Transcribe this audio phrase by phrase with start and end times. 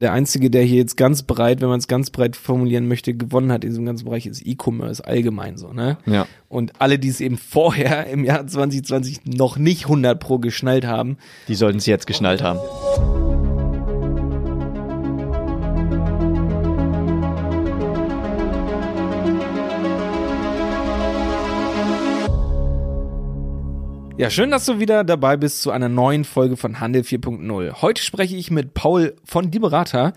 [0.00, 3.50] Der einzige, der hier jetzt ganz breit, wenn man es ganz breit formulieren möchte, gewonnen
[3.50, 5.98] hat in diesem ganzen Bereich, ist E-Commerce allgemein so, ne?
[6.06, 6.28] Ja.
[6.48, 11.16] Und alle, die es eben vorher im Jahr 2020 noch nicht 100 pro geschnallt haben,
[11.48, 12.60] Die sollten es jetzt geschnallt haben.
[24.18, 27.80] Ja, schön, dass du wieder dabei bist zu einer neuen Folge von Handel 4.0.
[27.80, 30.12] Heute spreche ich mit Paul von Die Berater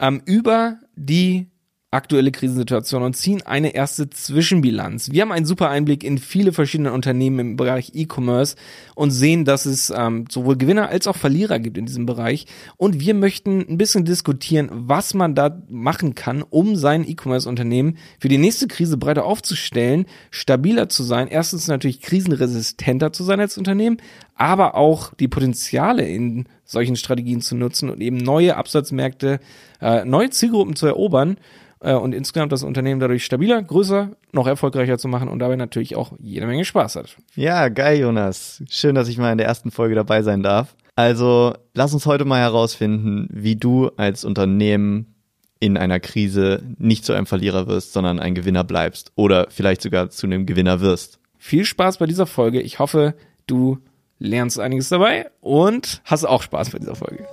[0.00, 1.50] ähm, über die
[1.92, 5.10] aktuelle Krisensituation und ziehen eine erste Zwischenbilanz.
[5.12, 8.56] Wir haben einen super Einblick in viele verschiedene Unternehmen im Bereich E-Commerce
[8.94, 12.46] und sehen, dass es ähm, sowohl Gewinner als auch Verlierer gibt in diesem Bereich.
[12.78, 18.28] Und wir möchten ein bisschen diskutieren, was man da machen kann, um sein E-Commerce-Unternehmen für
[18.28, 23.98] die nächste Krise breiter aufzustellen, stabiler zu sein, erstens natürlich krisenresistenter zu sein als Unternehmen,
[24.34, 29.40] aber auch die Potenziale in solchen Strategien zu nutzen und eben neue Absatzmärkte,
[29.80, 31.36] äh, neue Zielgruppen zu erobern
[31.80, 35.96] äh, und insgesamt das Unternehmen dadurch stabiler, größer, noch erfolgreicher zu machen und dabei natürlich
[35.96, 37.16] auch jede Menge Spaß hat.
[37.34, 38.62] Ja, geil, Jonas.
[38.70, 40.74] Schön, dass ich mal in der ersten Folge dabei sein darf.
[40.94, 45.14] Also, lass uns heute mal herausfinden, wie du als Unternehmen
[45.58, 50.10] in einer Krise nicht zu einem Verlierer wirst, sondern ein Gewinner bleibst oder vielleicht sogar
[50.10, 51.18] zu einem Gewinner wirst.
[51.38, 52.60] Viel Spaß bei dieser Folge.
[52.60, 53.14] Ich hoffe,
[53.46, 53.78] du
[54.22, 57.26] lernst einiges dabei und hast auch Spaß bei dieser Folge.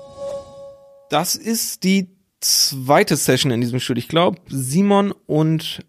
[1.09, 2.09] Das ist die
[2.40, 4.00] zweite Session in diesem Studio.
[4.00, 5.82] Ich glaube, Simon und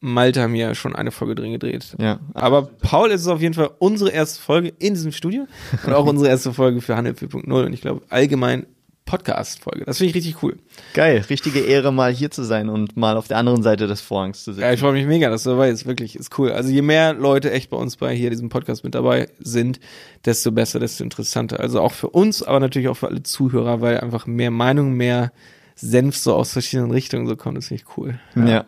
[0.00, 1.96] Malte haben ja schon eine Folge drin gedreht.
[1.98, 2.20] Ja.
[2.34, 5.46] Aber Paul ist es auf jeden Fall unsere erste Folge in diesem Studio
[5.84, 8.66] und auch unsere erste Folge für Handel 4.0 und ich glaube allgemein
[9.08, 9.86] Podcast-Folge.
[9.86, 10.58] Das finde ich richtig cool.
[10.92, 14.44] Geil, richtige Ehre, mal hier zu sein und mal auf der anderen Seite des Vorhangs
[14.44, 14.62] zu sitzen.
[14.66, 15.86] Ja, ich freue mich mega, dass du dabei bist.
[15.86, 16.52] Wirklich, ist cool.
[16.52, 19.80] Also je mehr Leute echt bei uns bei hier diesem Podcast mit dabei sind,
[20.26, 21.58] desto besser, desto interessanter.
[21.58, 25.32] Also auch für uns, aber natürlich auch für alle Zuhörer, weil einfach mehr Meinung, mehr
[25.74, 27.56] Senf so aus verschiedenen Richtungen so kommt.
[27.56, 28.20] Das finde ich cool.
[28.36, 28.66] Ja.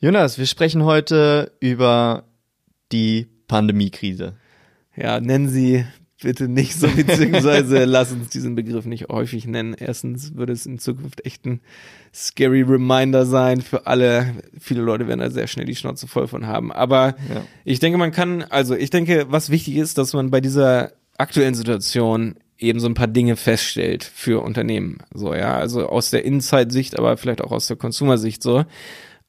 [0.00, 2.24] Jonas, wir sprechen heute über
[2.90, 4.34] die Pandemiekrise.
[4.96, 5.84] Ja, nennen Sie
[6.22, 9.74] bitte nicht so, beziehungsweise lass uns diesen Begriff nicht häufig nennen.
[9.78, 11.60] Erstens würde es in Zukunft echt ein
[12.14, 14.34] scary Reminder sein für alle.
[14.58, 16.72] Viele Leute werden da sehr schnell die Schnauze voll von haben.
[16.72, 17.42] Aber Ja.
[17.64, 21.54] ich denke, man kann, also ich denke, was wichtig ist, dass man bei dieser aktuellen
[21.54, 24.98] Situation eben so ein paar Dinge feststellt für Unternehmen.
[25.14, 28.64] So, ja, also aus der Inside-Sicht, aber vielleicht auch aus der Consumer-Sicht so.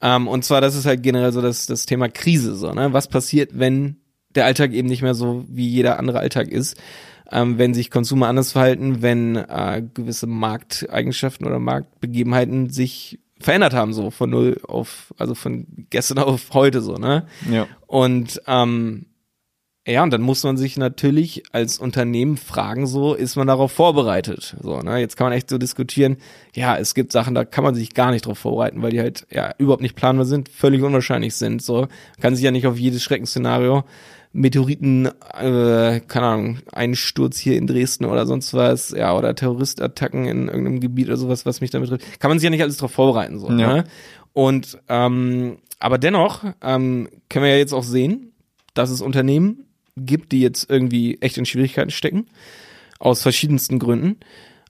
[0.02, 2.94] Ähm, und zwar, das ist halt generell so das, das Thema Krise, so, ne?
[2.94, 3.98] Was passiert, wenn
[4.36, 6.78] der Alltag eben nicht mehr so wie jeder andere Alltag ist?
[7.32, 13.94] Ähm, wenn sich Konsumer anders verhalten, wenn äh, gewisse Markteigenschaften oder Marktbegebenheiten sich verändert haben,
[13.94, 17.26] so von null auf, also von gestern auf heute, so, ne?
[17.50, 17.68] Ja.
[17.88, 19.06] Und ähm,
[19.90, 24.56] ja, und dann muss man sich natürlich als Unternehmen fragen, so ist man darauf vorbereitet.
[24.62, 25.00] So, ne?
[25.00, 26.18] Jetzt kann man echt so diskutieren,
[26.54, 29.26] ja, es gibt Sachen, da kann man sich gar nicht drauf vorbereiten, weil die halt
[29.32, 31.62] ja überhaupt nicht planbar sind, völlig unwahrscheinlich sind.
[31.62, 31.90] So, man
[32.22, 33.84] kann sich ja nicht auf jedes Schreckensszenario
[34.32, 40.48] Meteoriten, äh, keine Ahnung, Einsturz hier in Dresden oder sonst was, ja, oder Terroristattacken in
[40.48, 42.92] irgendeinem Gebiet oder sowas, was mich damit trifft, kann man sich ja nicht alles drauf
[42.92, 43.56] vorbereiten, so, Ja.
[43.56, 43.84] ne?
[44.34, 48.34] Und ähm, aber dennoch ähm, können wir ja jetzt auch sehen,
[48.76, 49.66] dass es Unternehmen
[50.00, 52.28] gibt, die jetzt irgendwie echt in Schwierigkeiten stecken,
[53.00, 54.18] aus verschiedensten Gründen.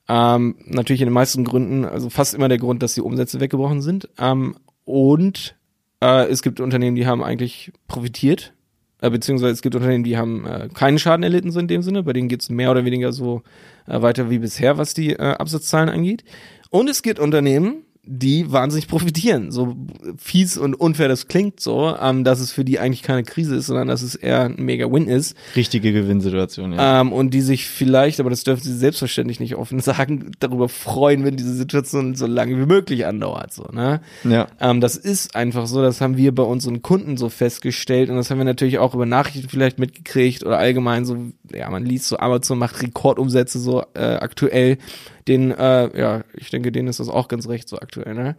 [0.08, 3.82] Ähm, natürlich in den meisten Gründen, also fast immer der Grund, dass die Umsätze weggebrochen
[3.82, 4.10] sind.
[4.18, 5.56] Ähm, und
[6.02, 8.54] äh, es gibt Unternehmen, die haben eigentlich profitiert,
[9.02, 12.04] äh, beziehungsweise es gibt Unternehmen, die haben äh, keinen Schaden erlitten, so in dem Sinne.
[12.04, 13.44] Bei denen geht's mehr oder weniger so
[13.88, 16.24] äh, weiter wie bisher, was die äh, Absatzzahlen angeht.
[16.72, 19.52] Und es gibt Unternehmen, die wahnsinnig profitieren.
[19.52, 19.76] So
[20.18, 23.68] fies und unfair das klingt so, ähm, dass es für die eigentlich keine Krise ist,
[23.68, 25.38] sondern dass es eher ein mega Win ist.
[25.56, 27.02] Richtige Gewinnsituation, ja.
[27.02, 31.24] Ähm, und die sich vielleicht, aber das dürfen sie selbstverständlich nicht offen sagen, darüber freuen,
[31.24, 33.54] wenn diese Situation so lange wie möglich andauert.
[33.54, 34.02] So, ne?
[34.24, 34.48] ja.
[34.60, 38.32] Ähm, das ist einfach so, das haben wir bei unseren Kunden so festgestellt und das
[38.32, 41.16] haben wir natürlich auch über Nachrichten vielleicht mitgekriegt oder allgemein so,
[41.54, 44.80] ja, man liest so, Amazon macht Rekordumsätze so äh, aktuell.
[45.28, 48.36] Den, äh, ja, ich denke, denen ist das auch ganz recht so aktuell, ne?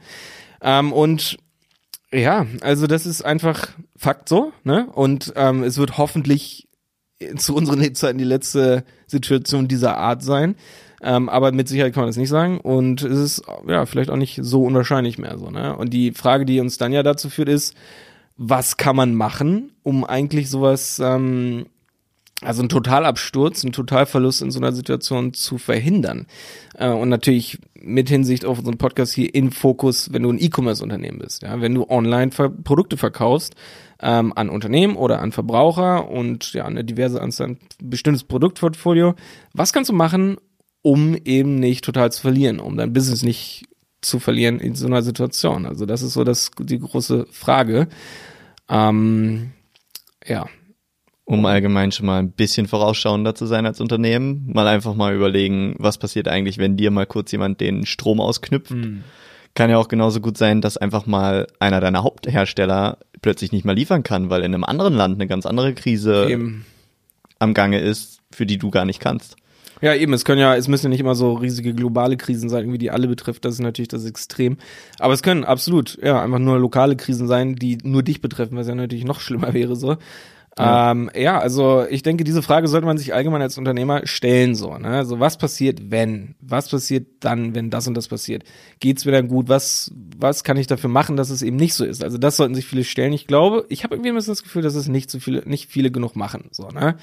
[0.63, 1.39] Ähm, und
[2.13, 4.89] ja, also das ist einfach Fakt so, ne?
[4.93, 6.69] Und ähm, es wird hoffentlich
[7.37, 10.57] zu unseren Lebzeiten die letzte Situation dieser Art sein.
[11.03, 12.61] Ähm, aber mit Sicherheit kann man das nicht sagen.
[12.61, 15.77] Und es ist ja vielleicht auch nicht so unwahrscheinlich mehr so, ne?
[15.77, 17.75] Und die Frage, die uns dann ja dazu führt, ist,
[18.37, 21.67] was kann man machen, um eigentlich sowas, ähm,
[22.43, 26.27] also ein Totalabsturz, ein Totalverlust in so einer Situation zu verhindern.
[26.75, 31.19] Äh, und natürlich mit Hinsicht auf unseren Podcast hier in Fokus, wenn du ein E-Commerce-Unternehmen
[31.19, 33.55] bist, ja, wenn du online Produkte verkaufst
[34.01, 39.15] ähm, an Unternehmen oder an Verbraucher und ja eine diverse Anzahl, ein bestimmtes Produktportfolio.
[39.53, 40.37] Was kannst du machen,
[40.83, 43.65] um eben nicht total zu verlieren, um dein Business nicht
[44.01, 45.67] zu verlieren in so einer Situation.
[45.67, 47.89] Also das ist so das, die große Frage.
[48.69, 49.53] Ähm,
[50.27, 50.47] ja.
[51.25, 55.77] Um allgemein schon mal ein bisschen vorausschauender zu sein als Unternehmen, mal einfach mal überlegen,
[55.79, 58.73] was passiert eigentlich, wenn dir mal kurz jemand den Strom ausknüpft.
[58.73, 59.05] Mhm.
[59.55, 63.75] Kann ja auch genauso gut sein, dass einfach mal einer deiner Haupthersteller plötzlich nicht mehr
[63.75, 66.65] liefern kann, weil in einem anderen Land eine ganz andere Krise Eben.
[67.39, 69.37] am Gange ist, für die du gar nicht kannst.
[69.83, 72.65] Ja, eben, es können ja, es müssen ja nicht immer so riesige globale Krisen sein,
[72.65, 74.59] irgendwie die alle betrifft, das ist natürlich das Extrem.
[74.99, 78.69] Aber es können absolut, ja, einfach nur lokale Krisen sein, die nur dich betreffen, was
[78.69, 79.97] ja natürlich noch schlimmer wäre so.
[80.61, 80.91] Ja.
[80.91, 84.77] Ähm, ja, also ich denke, diese Frage sollte man sich allgemein als Unternehmer stellen, so,
[84.77, 84.89] ne?
[84.89, 86.35] Also was passiert, wenn?
[86.41, 88.45] Was passiert dann, wenn das und das passiert?
[88.79, 89.49] Geht's mir dann gut?
[89.49, 92.05] Was, was kann ich dafür machen, dass es eben nicht so ist?
[92.05, 93.13] Also das sollten sich viele stellen.
[93.13, 95.71] Ich glaube, ich habe irgendwie ein bisschen das Gefühl, dass es nicht so viele, nicht
[95.71, 96.97] viele genug machen, so, ne?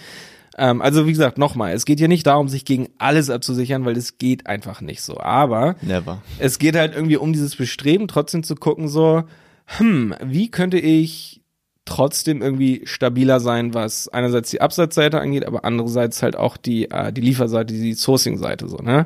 [0.58, 3.96] Ähm, also wie gesagt, nochmal, es geht hier nicht darum, sich gegen alles abzusichern, weil
[3.96, 5.20] es geht einfach nicht so.
[5.20, 6.22] Aber Never.
[6.40, 9.24] es geht halt irgendwie um dieses Bestreben, trotzdem zu gucken, so,
[9.66, 11.42] hm, wie könnte ich
[11.88, 17.12] trotzdem irgendwie stabiler sein, was einerseits die Absatzseite angeht, aber andererseits halt auch die, äh,
[17.12, 19.06] die Lieferseite, die Sourcing-Seite so, ne?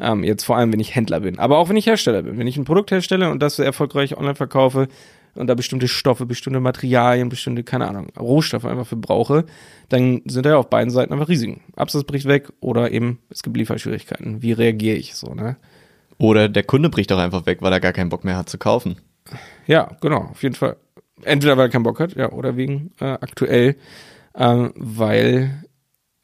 [0.00, 2.38] Ähm, jetzt vor allem, wenn ich Händler bin, aber auch wenn ich Hersteller bin.
[2.38, 4.88] Wenn ich ein Produkt herstelle und das erfolgreich online verkaufe,
[5.34, 9.44] und da bestimmte Stoffe, bestimmte Materialien, bestimmte, keine Ahnung, Rohstoffe einfach für brauche,
[9.88, 11.62] dann sind da ja auf beiden Seiten einfach Risiken.
[11.74, 14.42] Absatz bricht weg oder eben es gibt Lieferschwierigkeiten.
[14.42, 15.56] Wie reagiere ich so, ne?
[16.18, 18.58] Oder der Kunde bricht doch einfach weg, weil er gar keinen Bock mehr hat zu
[18.58, 18.96] kaufen.
[19.66, 20.76] Ja, genau, auf jeden Fall.
[21.24, 23.76] Entweder weil er keinen Bock hat, ja, oder wegen äh, aktuell,
[24.34, 25.64] ähm, weil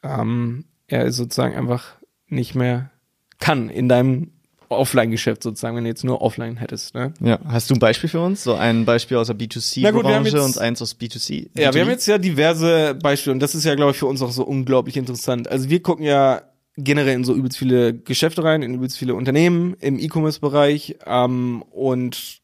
[0.03, 1.95] ähm, er sozusagen einfach
[2.27, 2.91] nicht mehr
[3.39, 4.31] kann in deinem
[4.69, 6.93] Offline-Geschäft sozusagen, wenn du jetzt nur offline hättest.
[6.93, 7.13] Ne?
[7.21, 8.43] Ja, hast du ein Beispiel für uns?
[8.43, 11.47] So ein Beispiel aus der B2C-Branche und eins aus B2C?
[11.57, 14.21] Ja, wir haben jetzt ja diverse Beispiele und das ist ja, glaube ich, für uns
[14.21, 15.49] auch so unglaublich interessant.
[15.49, 16.43] Also wir gucken ja
[16.77, 22.39] generell in so übelst viele Geschäfte rein, in übelst viele Unternehmen im E-Commerce-Bereich ähm, und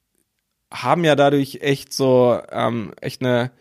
[0.83, 3.51] haben ja dadurch echt so ähm, echt eine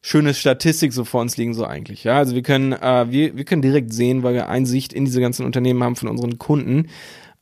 [0.00, 2.04] schöne Statistik so vor uns liegen so eigentlich.
[2.04, 5.20] Ja, also wir können äh, wir wir können direkt sehen, weil wir Einsicht in diese
[5.20, 6.88] ganzen Unternehmen haben von unseren Kunden.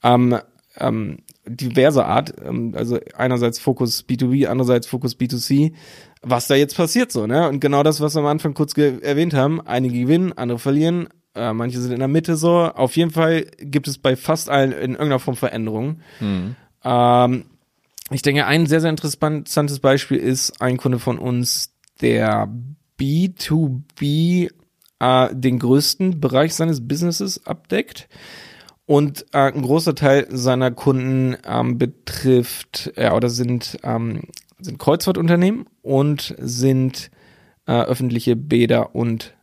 [0.02, 0.38] Ähm,
[0.78, 5.72] ähm, diverser Art, ähm, also einerseits Fokus B2B, andererseits Fokus B2C,
[6.22, 7.48] was da jetzt passiert so, ne?
[7.48, 11.52] Und genau das, was wir am Anfang kurz erwähnt haben, einige gewinnen, andere verlieren, äh,
[11.52, 12.50] manche sind in der Mitte so.
[12.50, 16.00] Auf jeden Fall gibt es bei fast allen in irgendeiner Form Veränderungen.
[16.20, 16.56] Mhm.
[16.82, 17.44] Ähm,
[18.10, 22.48] ich denke, ein sehr, sehr interessantes Beispiel ist ein Kunde von uns, der
[22.98, 24.50] B2B
[25.00, 28.08] äh, den größten Bereich seines Businesses abdeckt.
[28.86, 34.22] Und äh, ein großer Teil seiner Kunden ähm, betrifft äh, oder sind, ähm,
[34.60, 37.10] sind Kreuzfahrtunternehmen und sind
[37.66, 39.34] äh, öffentliche Bäder und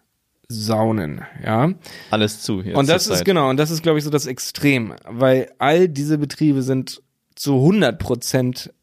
[0.47, 1.73] Saunen, ja.
[2.11, 2.77] Alles zu hier.
[2.77, 6.17] Und das ist genau, und das ist, glaube ich, so das Extrem, weil all diese
[6.17, 7.01] Betriebe sind
[7.35, 8.73] zu 100 Prozent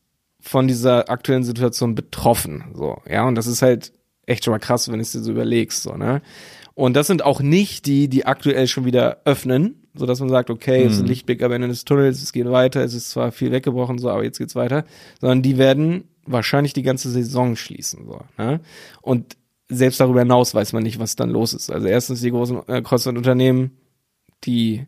[0.41, 3.27] von dieser aktuellen Situation betroffen, so, ja.
[3.27, 3.93] Und das ist halt
[4.27, 6.23] echt schon mal krass, wenn du es dir so überlegst, so, ne.
[6.75, 10.51] Und das sind auch nicht die, die aktuell schon wieder öffnen, so dass man sagt,
[10.51, 11.09] okay, es ist ein mhm.
[11.09, 14.25] Lichtblick am Ende des Tunnels, es geht weiter, es ist zwar viel weggebrochen, so, aber
[14.25, 14.85] jetzt geht's weiter,
[15.21, 18.61] sondern die werden wahrscheinlich die ganze Saison schließen, so, ne?
[19.03, 19.37] Und
[19.69, 21.71] selbst darüber hinaus weiß man nicht, was dann los ist.
[21.71, 23.77] Also erstens die großen äh, Kreuzfahrtunternehmen,
[24.45, 24.87] die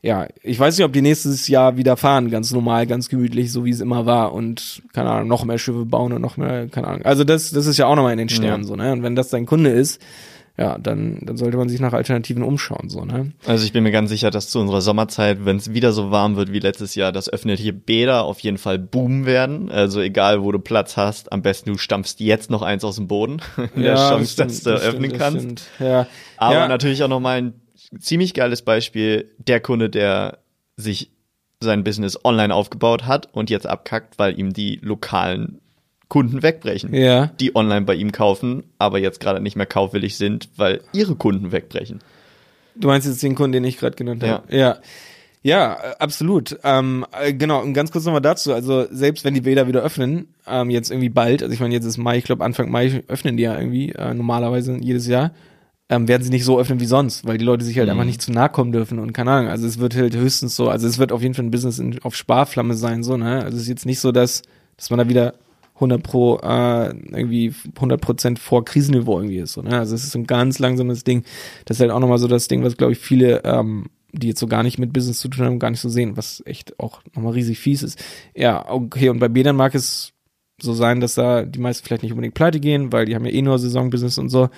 [0.00, 3.64] ja, ich weiß nicht, ob die nächstes Jahr wieder fahren, ganz normal, ganz gemütlich, so
[3.64, 6.86] wie es immer war und keine Ahnung, noch mehr Schiffe bauen und noch mehr, keine
[6.86, 7.02] Ahnung.
[7.02, 8.68] Also das, das ist ja auch nochmal in den Sternen ja.
[8.68, 8.92] so, ne?
[8.92, 10.00] Und wenn das dein Kunde ist,
[10.56, 13.32] ja, dann, dann sollte man sich nach Alternativen umschauen, so, ne?
[13.44, 16.36] Also ich bin mir ganz sicher, dass zu unserer Sommerzeit, wenn es wieder so warm
[16.36, 19.68] wird wie letztes Jahr, das öffentliche Bäder auf jeden Fall boomen werden.
[19.68, 23.08] Also egal, wo du Platz hast, am besten du stampfst jetzt noch eins aus dem
[23.08, 23.38] Boden,
[23.74, 25.70] ja, der Chance, das dass du das öffnen stimmt, kannst.
[25.80, 26.06] Ja.
[26.36, 26.68] Aber ja.
[26.68, 27.54] natürlich auch nochmal ein
[27.98, 30.38] ziemlich geiles Beispiel, der Kunde, der
[30.76, 31.10] sich
[31.60, 35.60] sein Business online aufgebaut hat und jetzt abkackt, weil ihm die lokalen
[36.08, 37.26] Kunden wegbrechen, ja.
[37.38, 41.52] die online bei ihm kaufen, aber jetzt gerade nicht mehr kaufwillig sind, weil ihre Kunden
[41.52, 42.00] wegbrechen.
[42.76, 44.44] Du meinst jetzt den Kunden, den ich gerade genannt habe?
[44.54, 44.58] Ja.
[44.58, 44.78] ja.
[45.42, 46.58] Ja, absolut.
[46.64, 50.28] Ähm, äh, genau, und ganz kurz nochmal dazu, also selbst wenn die Bäder wieder öffnen,
[50.46, 53.36] ähm, jetzt irgendwie bald, also ich meine, jetzt ist Mai, ich glaube Anfang Mai öffnen
[53.36, 55.30] die ja irgendwie, äh, normalerweise jedes Jahr,
[55.88, 57.92] ähm, werden sie nicht so öffnen wie sonst, weil die Leute sich halt mhm.
[57.92, 60.68] einfach nicht zu nahe kommen dürfen und keine Ahnung, also es wird halt höchstens so,
[60.68, 63.56] also es wird auf jeden Fall ein Business in, auf Sparflamme sein, so, ne, also
[63.56, 64.42] es ist jetzt nicht so, dass,
[64.76, 65.34] dass man da wieder
[65.78, 69.52] 100 pro äh, irgendwie 100 Prozent vor Krisenniveau irgendwie ist.
[69.52, 69.78] So, ne?
[69.78, 71.24] Also es ist so ein ganz langsames Ding.
[71.64, 74.40] Das ist halt auch nochmal so das Ding, was glaube ich viele, ähm, die jetzt
[74.40, 77.02] so gar nicht mit Business zu tun haben, gar nicht so sehen, was echt auch
[77.14, 78.02] nochmal riesig fies ist.
[78.34, 79.08] Ja, okay.
[79.08, 80.12] Und bei Bädern mag es
[80.60, 83.30] so sein, dass da die meisten vielleicht nicht unbedingt pleite gehen, weil die haben ja
[83.30, 84.48] eh nur Saisonbusiness und so.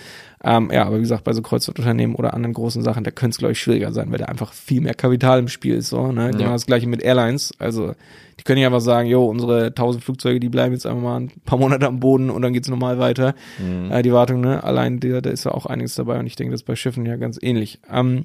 [0.43, 3.39] Ähm, ja, aber wie gesagt, bei so Kreuzfahrtunternehmen oder anderen großen Sachen, da könnte es,
[3.39, 5.91] glaube ich, schwieriger sein, weil da einfach viel mehr Kapital im Spiel ist.
[5.91, 6.31] So, ne?
[6.31, 6.53] Die Ja.
[6.53, 7.53] das gleiche mit Airlines.
[7.59, 7.95] Also
[8.39, 11.31] die können ja einfach sagen, jo, unsere 1000 Flugzeuge, die bleiben jetzt einfach mal ein
[11.45, 13.35] paar Monate am Boden und dann geht's normal weiter.
[13.59, 13.93] Mhm.
[13.93, 14.65] Äh, die Wartung, ne?
[14.65, 17.05] Allein da, da ist ja auch einiges dabei und ich denke, das ist bei Schiffen
[17.05, 17.79] ja ganz ähnlich.
[17.93, 18.25] Ähm,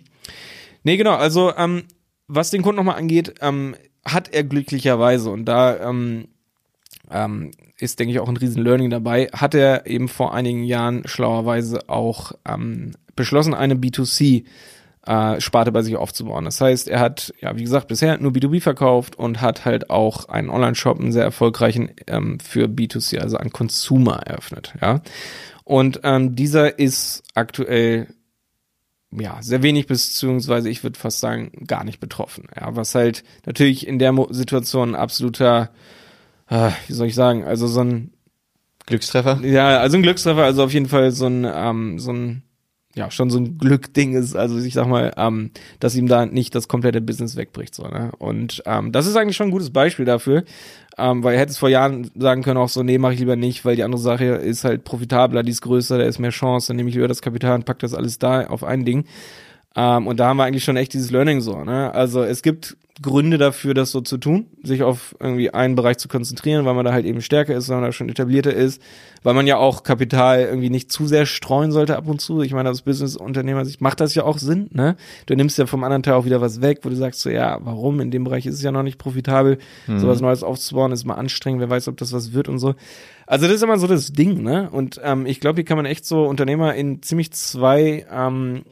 [0.84, 1.84] nee, genau, also ähm,
[2.28, 6.30] was den Kunden nochmal angeht, ähm, hat er glücklicherweise und da ähm,
[7.12, 11.08] ähm, ist, denke ich, auch ein riesen Learning dabei, hat er eben vor einigen Jahren
[11.08, 14.46] schlauerweise auch ähm, beschlossen, eine B2C
[15.06, 16.46] äh, Sparte bei sich aufzubauen.
[16.46, 20.30] Das heißt, er hat, ja, wie gesagt, bisher nur B2B verkauft und hat halt auch
[20.30, 25.02] einen Online-Shop, einen sehr erfolgreichen ähm, für B2C, also an Consumer eröffnet, ja.
[25.64, 28.08] Und ähm, dieser ist aktuell
[29.12, 32.48] ja, sehr wenig beziehungsweise ich würde fast sagen gar nicht betroffen.
[32.56, 35.72] Ja, was halt natürlich in der Mo Situation ein absoluter,
[36.50, 38.12] wie soll ich sagen, also so ein,
[38.86, 39.40] Glückstreffer?
[39.44, 42.44] ja, also ein Glückstreffer, also auf jeden Fall so ein, ähm, so ein,
[42.94, 46.56] ja, schon so ein Glückding ist, also ich sag mal, ähm, dass ihm da nicht
[46.56, 48.12] das komplette Business wegbricht, so, ne?
[48.20, 50.46] Und ähm, das ist eigentlich schon ein gutes Beispiel dafür,
[50.98, 53.36] ähm, weil er hätte es vor Jahren sagen können, auch so, nee, mache ich lieber
[53.36, 56.68] nicht, weil die andere Sache ist halt profitabler, die ist größer, da ist mehr Chance,
[56.68, 59.06] dann nehme ich lieber das Kapital und pack das alles da auf ein Ding.
[59.76, 61.94] Ähm, und da haben wir eigentlich schon echt dieses Learning so, ne?
[61.94, 66.08] Also es gibt Gründe dafür, das so zu tun, sich auf irgendwie einen Bereich zu
[66.08, 68.82] konzentrieren, weil man da halt eben stärker ist, weil man da schon etablierter ist,
[69.22, 72.42] weil man ja auch Kapital irgendwie nicht zu sehr streuen sollte ab und zu.
[72.42, 74.96] Ich meine, als Business-Unternehmer sich macht das ja auch Sinn, ne?
[75.26, 77.60] Du nimmst ja vom anderen Teil auch wieder was weg, wo du sagst so, ja,
[77.62, 78.00] warum?
[78.00, 81.60] In dem Bereich ist es ja noch nicht profitabel, sowas Neues aufzubauen, ist mal anstrengend,
[81.60, 82.76] wer weiß, ob das was wird und so.
[83.28, 84.70] Also das ist immer so das Ding, ne?
[84.72, 88.64] Und ähm, ich glaube, hier kann man echt so Unternehmer in ziemlich zwei ähm,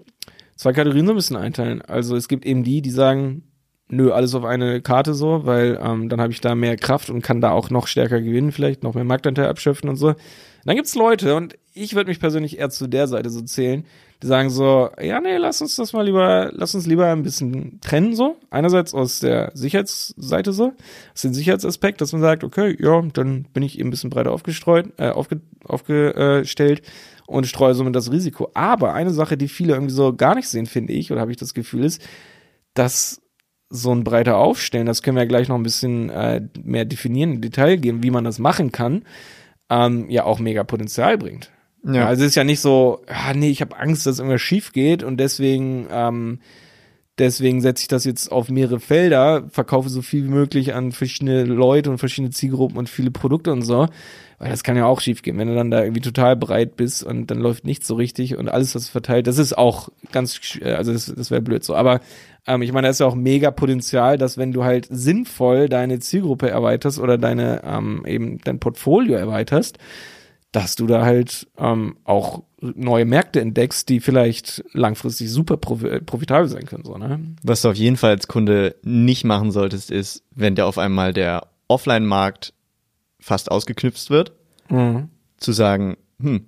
[0.56, 1.82] zwei Kategorien so ein bisschen einteilen.
[1.82, 3.44] Also es gibt eben die, die sagen,
[3.95, 7.21] nö, alles auf eine Karte so, weil ähm, dann habe ich da mehr Kraft und
[7.21, 10.09] kann da auch noch stärker gewinnen, vielleicht noch mehr Marktanteil abschöpfen und so.
[10.09, 10.17] Und
[10.65, 13.85] dann gibt's Leute, und ich würde mich persönlich eher zu der Seite so zählen,
[14.21, 17.81] die sagen so, ja, nee, lass uns das mal lieber, lass uns lieber ein bisschen
[17.81, 18.38] trennen so.
[18.50, 20.71] Einerseits aus der Sicherheitsseite so,
[21.13, 24.31] aus dem Sicherheitsaspekt, dass man sagt, okay, ja, dann bin ich eben ein bisschen breiter
[24.31, 26.83] aufgestreut, äh, aufge, aufgestellt
[27.27, 28.50] und streue somit das Risiko.
[28.53, 31.38] Aber eine Sache, die viele irgendwie so gar nicht sehen, finde ich, oder habe ich
[31.38, 32.01] das Gefühl, ist,
[32.75, 33.23] dass
[33.74, 37.34] so ein breiter Aufstellen, das können wir ja gleich noch ein bisschen äh, mehr definieren,
[37.34, 39.03] in Detail gehen, wie man das machen kann,
[39.70, 41.51] ähm, ja auch mega Potenzial bringt.
[41.84, 42.08] Ja.
[42.08, 45.03] Also es ist ja nicht so, ah, nee, ich habe Angst, dass irgendwas schief geht
[45.03, 46.39] und deswegen ähm,
[47.20, 51.44] deswegen setze ich das jetzt auf mehrere Felder, verkaufe so viel wie möglich an verschiedene
[51.44, 53.88] Leute und verschiedene Zielgruppen und viele Produkte und so.
[54.39, 57.03] Weil das kann ja auch schief gehen, wenn du dann da irgendwie total breit bist
[57.03, 60.74] und dann läuft nichts so richtig und alles, was verteilt, das ist auch ganz, äh,
[60.74, 61.75] also das, das wäre blöd so.
[61.75, 62.01] Aber
[62.47, 66.00] ähm, ich meine, da ist ja auch mega Potenzial, dass wenn du halt sinnvoll deine
[66.00, 69.77] Zielgruppe erweiterst oder deine ähm, eben dein Portfolio erweiterst,
[70.51, 76.47] dass du da halt ähm, auch neue Märkte entdeckst, die vielleicht langfristig super profi profitabel
[76.47, 76.85] sein können.
[76.85, 77.19] So, ne?
[77.43, 81.12] Was du auf jeden Fall als Kunde nicht machen solltest, ist, wenn dir auf einmal
[81.12, 82.53] der Offline-Markt
[83.19, 84.33] fast ausgeknüpft wird,
[84.69, 85.09] Mhm.
[85.38, 86.45] zu sagen, hm,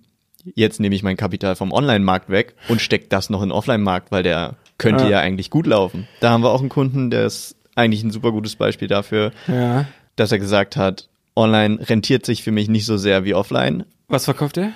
[0.54, 4.12] jetzt nehme ich mein Kapital vom Online-Markt weg und steck das noch in den Offline-Markt,
[4.12, 5.10] weil der könnte Ja.
[5.12, 6.08] ja eigentlich gut laufen.
[6.20, 9.86] Da haben wir auch einen Kunden, der ist eigentlich ein super gutes Beispiel dafür, Ja.
[10.16, 13.84] dass er gesagt hat, online rentiert sich für mich nicht so sehr wie offline.
[14.08, 14.72] Was verkauft er?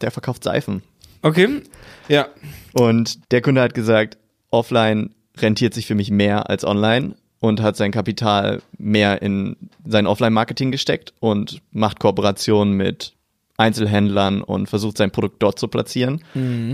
[0.00, 0.82] Der verkauft Seifen.
[1.22, 1.62] Okay.
[2.08, 2.28] Ja.
[2.72, 4.18] Und der Kunde hat gesagt,
[4.50, 10.06] offline rentiert sich für mich mehr als online und hat sein Kapital mehr in sein
[10.06, 13.14] Offline-Marketing gesteckt und macht Kooperationen mit
[13.56, 16.22] Einzelhändlern und versucht sein Produkt dort zu platzieren.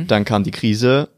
[0.06, 1.08] Dann kam die Krise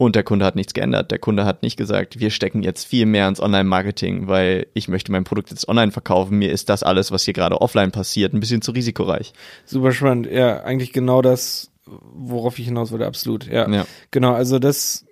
[0.00, 1.10] und der Kunde hat nichts geändert.
[1.10, 5.12] Der Kunde hat nicht gesagt, wir stecken jetzt viel mehr ins Online-Marketing, weil ich möchte
[5.12, 6.38] mein Produkt jetzt online verkaufen.
[6.38, 9.34] Mir ist das alles, was hier gerade offline passiert, ein bisschen zu risikoreich.
[9.66, 10.26] Super spannend.
[10.32, 13.46] Ja, eigentlich genau das, worauf ich hinaus wollte, absolut.
[13.46, 13.70] Ja.
[13.70, 13.84] Ja.
[14.10, 15.04] Genau, also das,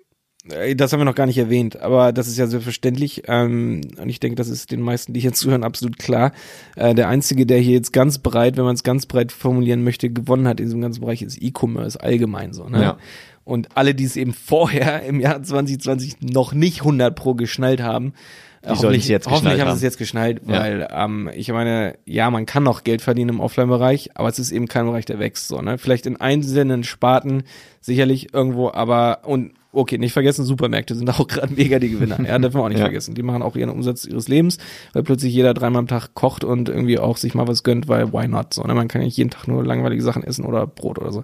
[0.49, 3.25] äh, das haben wir noch gar nicht erwähnt, aber das ist ja selbstverständlich.
[3.27, 6.31] Ähm, und ich denke, das ist den meisten, die hier zuhören, absolut klar.
[6.75, 10.09] Äh, der Einzige, der hier jetzt ganz breit, wenn man es ganz breit formulieren möchte,
[10.09, 12.67] gewonnen hat in diesem ganzen Bereich, ist E-Commerce allgemein so.
[12.67, 12.81] Ne?
[12.81, 12.97] Ja.
[13.43, 18.13] Und alle, die es eben vorher im Jahr 2020 noch nicht 100 pro geschnallt haben,
[18.61, 20.59] äh, sollen hoffentlich, jetzt hoffentlich haben sie es jetzt geschnallt, Ja.
[20.59, 24.51] weil ähm, ich meine, ja, man kann noch Geld verdienen im Offline-Bereich, aber es ist
[24.51, 25.47] eben kein Bereich, der wächst.
[25.47, 25.77] So, ne?
[25.77, 27.43] Vielleicht in einzelnen Sparten
[27.81, 32.19] sicherlich irgendwo, aber und okay, nicht vergessen, Supermärkte sind auch gerade mega die Gewinner.
[32.25, 32.85] Ja, dürfen wir auch nicht Ja.
[32.85, 33.15] vergessen.
[33.15, 34.57] Die machen auch ihren Umsatz ihres Lebens,
[34.93, 38.11] weil plötzlich jeder dreimal am Tag kocht und irgendwie auch sich mal was gönnt, weil
[38.13, 38.53] why not?
[38.53, 38.73] So, ne?
[38.73, 41.23] Man kann ja nicht jeden Tag nur langweilige Sachen essen oder Brot oder so.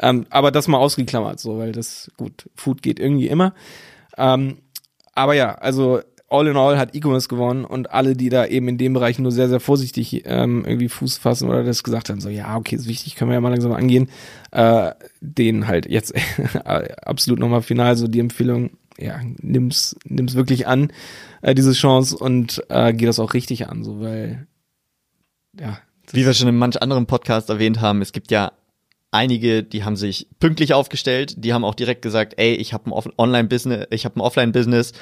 [0.00, 3.54] Ähm, aber das mal ausgeklammert, so, weil das gut, Food geht irgendwie immer.
[4.16, 4.58] Ähm,
[5.14, 6.00] aber ja, also
[6.32, 9.32] all in all hat E-Commerce gewonnen und alle, die da eben in dem Bereich nur
[9.32, 12.88] sehr, sehr vorsichtig ähm, irgendwie Fuß fassen oder das gesagt haben, so ja, okay, ist
[12.88, 14.08] wichtig, können wir ja mal langsam angehen,
[14.50, 16.14] äh, denen halt jetzt
[16.64, 20.92] absolut nochmal final so die Empfehlung, ja, nimm's, nimm's wirklich an,
[21.42, 24.46] äh, diese Chance und äh, geh das auch richtig an, so weil
[25.58, 25.78] ja.
[26.10, 28.52] Wie wir schon in manch anderen Podcast erwähnt haben, es gibt ja
[29.10, 33.12] einige, die haben sich pünktlich aufgestellt, die haben auch direkt gesagt, ey, ich habe ein
[33.16, 34.92] Online-Business, ich habe ein Offline-Business,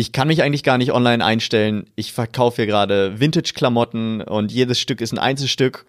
[0.00, 1.84] ich kann mich eigentlich gar nicht online einstellen.
[1.94, 5.84] Ich verkaufe hier gerade Vintage-Klamotten und jedes Stück ist ein Einzelstück.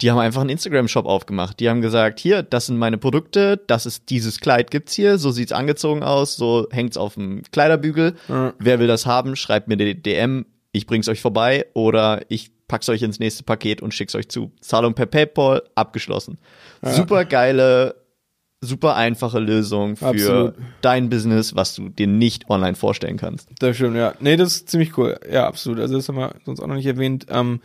[0.00, 1.60] Die haben einfach einen Instagram-Shop aufgemacht.
[1.60, 5.30] Die haben gesagt, hier, das sind meine Produkte, das ist dieses Kleid gibt's hier, so
[5.30, 8.14] sieht's angezogen aus, so hängt's auf dem Kleiderbügel.
[8.28, 8.54] Mhm.
[8.58, 12.88] Wer will das haben, schreibt mir die DM, ich bring's euch vorbei oder ich pack's
[12.88, 14.52] euch ins nächste Paket und schick's euch zu.
[14.62, 16.38] Zahlung per PayPal, abgeschlossen.
[16.82, 16.94] Ja.
[16.94, 17.96] Super geile,
[18.62, 20.54] super einfache Lösung für absolut.
[20.82, 23.48] dein Business, was du dir nicht online vorstellen kannst.
[23.58, 24.12] Das stimmt, ja.
[24.20, 25.18] Nee, das ist ziemlich cool.
[25.30, 25.80] Ja, absolut.
[25.80, 27.26] Also das haben wir sonst auch noch nicht erwähnt.
[27.30, 27.60] Ähm,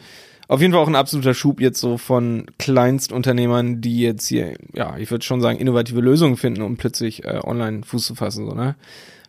[0.48, 4.96] auf jeden Fall auch ein absoluter Schub jetzt so von Kleinstunternehmern, die jetzt hier, ja,
[4.98, 8.54] ich würde schon sagen, innovative Lösungen finden, um plötzlich äh, online Fuß zu fassen, so,
[8.54, 8.76] ne?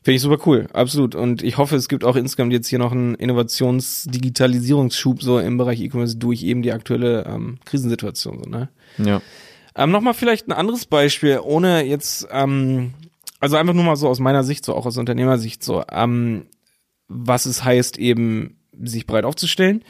[0.03, 1.17] Finde ich super cool, absolut.
[1.17, 5.81] Und ich hoffe, es gibt auch insgesamt jetzt hier noch einen Innovations-Digitalisierungsschub so im Bereich
[5.81, 8.45] E-Commerce durch eben die aktuelle ähm, Krisensituation.
[8.45, 8.69] So, ne?
[8.99, 9.21] Ja.
[9.77, 12.95] Ähm, Nochmal vielleicht ein anderes Beispiel, ohne jetzt, ähm,
[13.41, 16.47] also einfach nur mal so aus meiner Sicht, so auch aus Unternehmersicht, so, ähm,
[17.09, 19.85] was es heißt, eben sich breit aufzustellen,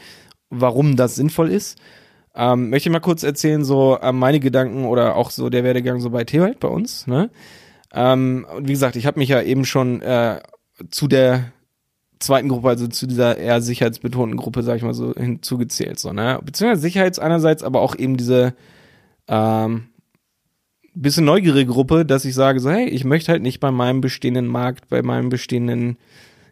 [0.49, 1.79] warum das sinnvoll ist.
[2.35, 6.09] Ähm, möchte mal kurz erzählen, so äh, meine Gedanken oder auch so der Werdegang so
[6.11, 7.31] bei Tewald bei uns, ne?
[7.93, 10.41] Ähm, wie gesagt, ich habe mich ja eben schon äh,
[10.91, 11.51] zu der
[12.19, 16.39] zweiten Gruppe, also zu dieser eher sicherheitsbetonten Gruppe, sag ich mal so, hinzugezählt, so, ne?
[16.43, 18.53] Beziehungsweise Sicherheits einerseits, aber auch eben diese
[19.27, 19.89] ähm,
[20.93, 24.47] bisschen neugierige Gruppe, dass ich sage so, hey, ich möchte halt nicht bei meinem bestehenden
[24.47, 25.97] Markt, bei meinem bestehenden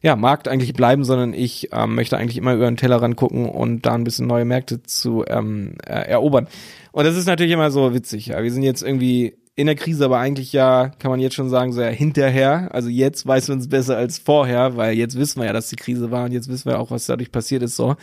[0.01, 3.87] ja, Markt eigentlich bleiben, sondern ich ähm, möchte eigentlich immer über den Tellerrand gucken und
[3.87, 6.47] da ein bisschen neue Märkte zu ähm, äh, erobern.
[6.91, 8.27] Und das ist natürlich immer so witzig.
[8.27, 11.49] Ja, wir sind jetzt irgendwie in der Krise, aber eigentlich ja, kann man jetzt schon
[11.49, 12.69] sagen, so ja, hinterher.
[12.71, 15.75] Also jetzt weiß man es besser als vorher, weil jetzt wissen wir ja, dass die
[15.75, 17.95] Krise war und jetzt wissen wir auch, was dadurch passiert ist, so.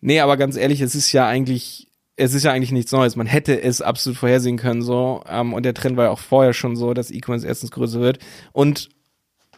[0.00, 3.16] Nee, aber ganz ehrlich, es ist ja eigentlich, es ist ja eigentlich nichts Neues.
[3.16, 5.22] Man hätte es absolut vorhersehen können, so.
[5.28, 8.18] Ähm, und der Trend war ja auch vorher schon so, dass E-Commerce erstens größer wird.
[8.52, 8.88] Und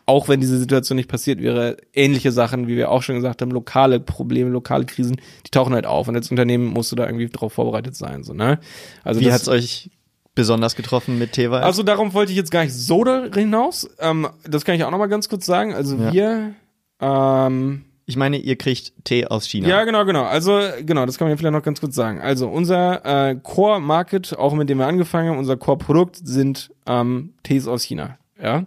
[0.07, 3.51] auch wenn diese Situation nicht passiert wäre, ähnliche Sachen, wie wir auch schon gesagt haben,
[3.51, 6.09] lokale Probleme, lokale Krisen, die tauchen halt auf.
[6.09, 8.59] Und als Unternehmen musst du da irgendwie drauf vorbereitet sein, so, ne?
[9.05, 9.91] Also Wie hat's euch
[10.35, 11.63] besonders getroffen mit Teewald?
[11.63, 13.89] Also darum wollte ich jetzt gar nicht so da hinaus.
[13.99, 15.75] Ähm, das kann ich auch noch mal ganz kurz sagen.
[15.75, 16.13] Also ja.
[16.13, 16.55] wir
[17.01, 19.69] ähm, ich meine, ihr kriegt Tee aus China.
[19.69, 20.25] Ja, genau, genau.
[20.25, 22.21] Also, genau, das kann man vielleicht noch ganz kurz sagen.
[22.21, 27.69] Also, unser äh, Core-Market, auch mit dem wir angefangen haben, unser Core-Produkt sind ähm, Tees
[27.69, 28.17] aus China.
[28.43, 28.65] Ja.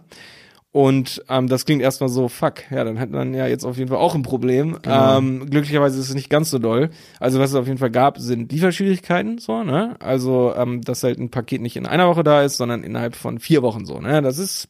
[0.70, 3.90] Und ähm, das klingt erstmal so, fuck, ja, dann hat man ja jetzt auf jeden
[3.90, 4.78] Fall auch ein Problem.
[4.80, 5.18] Genau.
[5.18, 6.90] Ähm, glücklicherweise ist es nicht ganz so doll.
[7.18, 9.96] Also was es auf jeden Fall gab, sind Lieferschwierigkeiten, so, ne?
[9.98, 13.40] Also, ähm, dass halt ein Paket nicht in einer Woche da ist, sondern innerhalb von
[13.40, 14.22] vier Wochen so, ne?
[14.22, 14.68] Das ist,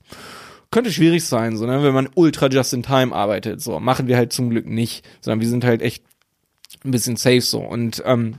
[0.72, 1.82] könnte schwierig sein, so, ne?
[1.84, 3.78] Wenn man ultra just in time arbeitet, so.
[3.78, 6.02] Machen wir halt zum Glück nicht, sondern wir sind halt echt
[6.84, 7.60] ein bisschen safe, so.
[7.60, 8.38] Und, ähm,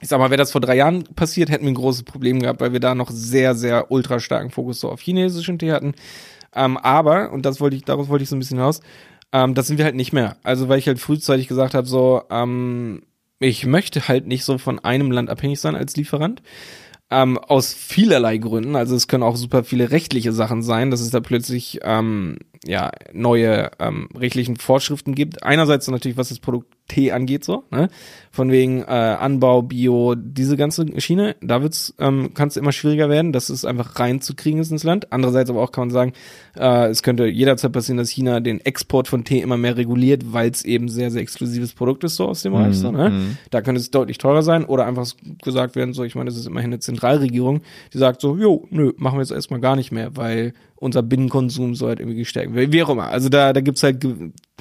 [0.00, 2.60] ich sag mal, wäre das vor drei Jahren passiert, hätten wir ein großes Problem gehabt,
[2.60, 5.94] weil wir da noch sehr, sehr ultra starken Fokus so auf chinesischen Tee hatten.
[6.54, 8.80] Ähm, aber, und das wollte ich, daraus wollte ich so ein bisschen hinaus,
[9.32, 10.36] ähm, das sind wir halt nicht mehr.
[10.42, 13.02] Also weil ich halt frühzeitig gesagt habe, so, ähm,
[13.40, 16.42] ich möchte halt nicht so von einem Land abhängig sein als Lieferant.
[17.10, 18.76] Ähm, aus vielerlei Gründen.
[18.76, 22.90] Also es können auch super viele rechtliche Sachen sein, dass es da plötzlich ähm, ja
[23.12, 25.42] neue ähm, rechtlichen Vorschriften gibt.
[25.42, 27.88] Einerseits natürlich, was das Produkt Tee angeht, so, ne?
[28.30, 33.08] Von wegen äh, Anbau, Bio, diese ganze Schiene, da wird's, ähm, kann es immer schwieriger
[33.08, 35.12] werden, dass es einfach reinzukriegen ist ins Land.
[35.12, 36.12] Andererseits aber auch kann man sagen,
[36.58, 40.50] äh, es könnte jederzeit passieren, dass China den Export von Tee immer mehr reguliert, weil
[40.50, 42.68] es eben sehr, sehr exklusives Produkt ist, so aus dem Bereich.
[42.68, 42.72] Mhm.
[42.74, 43.10] So, ne?
[43.10, 43.38] Mhm.
[43.50, 45.06] Da könnte es deutlich teurer sein oder einfach
[45.42, 47.62] gesagt werden, so, ich meine, das ist immerhin eine Zentralregierung,
[47.94, 51.74] die sagt so, jo, nö, machen wir jetzt erstmal gar nicht mehr, weil unser Binnenkonsum
[51.74, 52.72] soll halt irgendwie gestärkt werden.
[52.72, 53.08] Wie auch immer.
[53.08, 54.04] Also da, da gibt's halt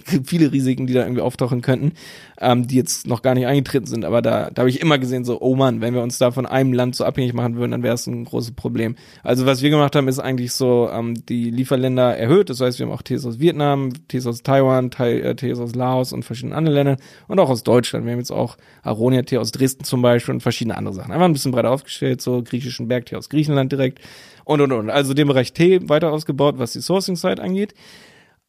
[0.26, 1.94] viele Risiken, die da irgendwie auftauchen könnten,
[2.40, 4.06] ähm, die jetzt noch gar nicht eingetreten sind.
[4.06, 6.46] Aber da, da habe ich immer gesehen, so, oh Mann, wenn wir uns da von
[6.46, 8.96] einem Land so abhängig machen würden, dann wäre es ein großes Problem.
[9.24, 12.50] Also was wir gemacht haben, ist eigentlich so, ähm, die Lieferländer erhöht.
[12.50, 16.14] Das heißt, wir haben auch Tees aus Vietnam, Tees aus Taiwan, äh, Tees aus Laos
[16.14, 18.06] und verschiedenen anderen Ländern und auch aus Deutschland.
[18.06, 21.12] Wir haben jetzt auch Aronia-Tee aus Dresden zum Beispiel und verschiedene andere Sachen.
[21.12, 24.00] Einfach ein bisschen breiter aufgestellt, so griechischen Bergtee aus Griechenland direkt
[24.46, 24.90] und und und.
[24.90, 27.74] Also den Bereich Tee weiter ausgebaut, was die Sourcing-Side angeht.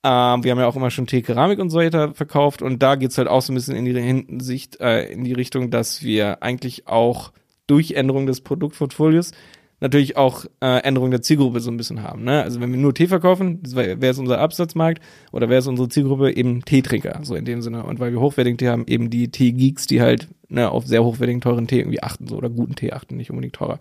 [0.04, 2.94] Ähm, wir haben ja auch immer schon Tee, Keramik und so weiter verkauft und da
[2.94, 6.42] geht's halt auch so ein bisschen in die Hinsicht, äh, in die Richtung, dass wir
[6.42, 7.32] eigentlich auch
[7.66, 9.32] durch Änderung des Produktportfolios
[9.80, 12.24] natürlich auch äh, Änderungen der Zielgruppe so ein bisschen haben.
[12.24, 12.42] Ne?
[12.42, 16.34] Also wenn wir nur Tee verkaufen, wer ist unser Absatzmarkt oder wer ist unsere Zielgruppe?
[16.34, 17.84] Eben Teetrinker, so in dem Sinne.
[17.84, 21.40] Und weil wir hochwertigen Tee haben, eben die Tee-Geeks, die halt ne, auf sehr hochwertigen,
[21.40, 23.78] teuren Tee irgendwie achten so oder guten Tee achten, nicht unbedingt teurer.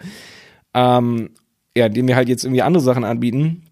[0.73, 1.29] Ähm,
[1.75, 3.63] ja, dem wir halt jetzt irgendwie andere Sachen anbieten.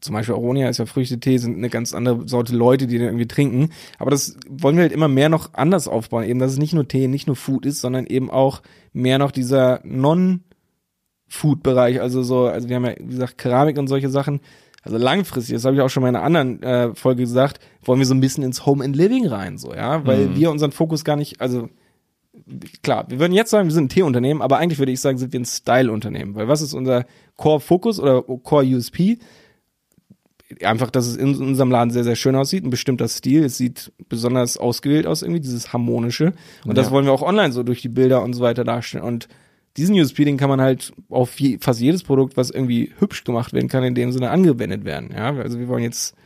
[0.00, 3.28] Zum Beispiel Aronia ist ja Früchtetee, sind eine ganz andere Sorte Leute, die den irgendwie
[3.28, 3.70] trinken.
[3.98, 6.24] Aber das wollen wir halt immer mehr noch anders aufbauen.
[6.24, 9.30] Eben, dass es nicht nur Tee, nicht nur Food ist, sondern eben auch mehr noch
[9.30, 10.44] dieser Non-
[11.30, 14.40] Food-Bereich, also so, also wir haben ja, wie gesagt, Keramik und solche Sachen.
[14.82, 18.00] Also langfristig, das habe ich auch schon mal in einer anderen äh, Folge gesagt, wollen
[18.00, 20.36] wir so ein bisschen ins Home and Living rein, so, ja, weil mhm.
[20.36, 21.68] wir unseren Fokus gar nicht, also
[22.82, 25.32] klar, wir würden jetzt sagen, wir sind ein Tee-Unternehmen, aber eigentlich würde ich sagen, sind
[25.32, 27.04] wir ein Style-Unternehmen, weil was ist unser
[27.36, 29.18] Core-Fokus oder Core-USP?
[30.62, 33.92] Einfach, dass es in unserem Laden sehr, sehr schön aussieht, ein bestimmter Stil, es sieht
[34.08, 36.32] besonders ausgewählt aus irgendwie, dieses harmonische
[36.64, 36.72] und ja.
[36.74, 39.28] das wollen wir auch online so durch die Bilder und so weiter darstellen und
[39.76, 43.52] diesen USP, den kann man halt auf je, fast jedes Produkt, was irgendwie hübsch gemacht
[43.52, 45.10] werden kann, in dem Sinne angewendet werden.
[45.14, 46.16] Ja, also wir wollen jetzt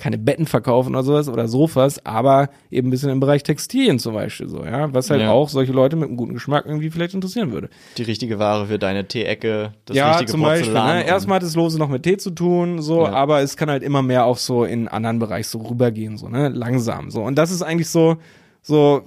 [0.00, 4.14] keine Betten verkaufen oder sowas oder Sofas, aber eben ein bisschen im Bereich Textilien zum
[4.14, 5.30] Beispiel so, ja, was halt ja.
[5.30, 7.68] auch solche Leute mit einem guten Geschmack irgendwie vielleicht interessieren würde.
[7.98, 10.72] Die richtige Ware für deine Teeecke, das ja, richtige zum Beispiel.
[10.72, 11.06] Ne?
[11.06, 13.12] Erstmal hat es lose noch mit Tee zu tun, so, ja.
[13.12, 16.48] aber es kann halt immer mehr auch so in anderen Bereich so rübergehen, so, ne,
[16.48, 17.22] langsam, so.
[17.22, 18.16] Und das ist eigentlich so,
[18.62, 19.02] so,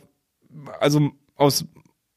[0.79, 1.65] also aus